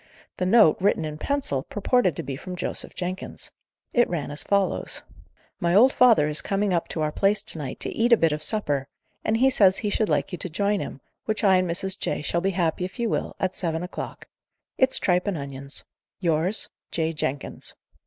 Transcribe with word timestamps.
The 0.37 0.47
note, 0.47 0.77
written 0.79 1.05
in 1.05 1.19
pencil, 1.19 1.61
purported 1.61 2.15
to 2.15 2.23
be 2.23 2.35
from 2.35 2.55
Joseph 2.55 2.95
Jenkins. 2.95 3.51
It 3.93 4.09
ran 4.09 4.31
as 4.31 4.41
follows: 4.41 5.03
My 5.59 5.75
old 5.75 5.93
father 5.93 6.27
is 6.27 6.41
coming 6.41 6.73
up 6.73 6.87
to 6.87 7.01
our 7.03 7.11
place 7.11 7.43
to 7.43 7.59
night, 7.59 7.79
to 7.81 7.89
eat 7.93 8.11
a 8.11 8.17
bit 8.17 8.31
of 8.31 8.41
supper, 8.41 8.87
and 9.23 9.37
he 9.37 9.51
says 9.51 9.77
he 9.77 9.91
should 9.91 10.09
like 10.09 10.31
you 10.31 10.39
to 10.39 10.49
join 10.49 10.79
him, 10.79 11.01
which 11.25 11.43
I 11.43 11.57
and 11.57 11.69
Mrs. 11.69 11.99
J. 11.99 12.23
shall 12.23 12.41
be 12.41 12.49
happy 12.49 12.83
if 12.83 12.97
you 12.97 13.09
will, 13.11 13.35
at 13.39 13.53
seven 13.53 13.83
o'clock. 13.83 14.27
It's 14.75 14.97
tripe 14.97 15.27
and 15.27 15.37
onions. 15.37 15.83
Yours, 16.19 16.69
"J. 16.89 17.13
JENKINS." 17.13 17.75